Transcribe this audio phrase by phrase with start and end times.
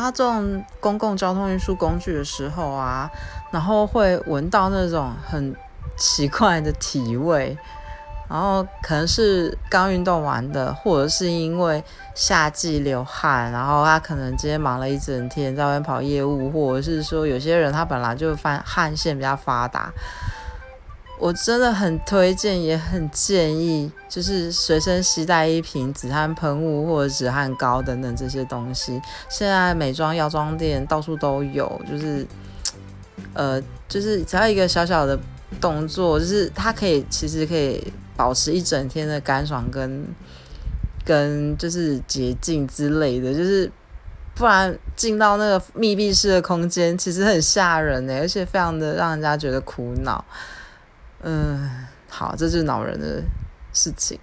[0.00, 3.10] 搭这种公共交通运输工具的时候啊，
[3.50, 5.54] 然后会闻到那种很
[5.96, 7.58] 奇怪的体味，
[8.28, 11.82] 然后可能是刚运动完的，或者是因为
[12.14, 19.92] 夏季流汗，然后他可能今天忙了一整天在外面跑业务，或者是说有些人他本来就发汗腺比较发达。
[21.18, 29.00] 我真的很推荐，也很建议，就是随身携带一瓶止汗喷雾或者止汗膏等等这些东西。
[29.28, 32.26] 现在美妆药妆店到处都有，就是，
[33.34, 35.18] 呃，就是只要一个小小的
[35.60, 40.06] 动作，就是它可以其实可以保持一整天的干爽跟
[41.04, 43.68] 跟就是洁净之类的，就是
[44.36, 50.24] 不然进到那个密闭式的空间，其实很吓人呢，而且非常的让人家觉得苦恼。
[51.20, 53.22] 嗯，好，这是恼人的
[53.72, 54.18] 事情。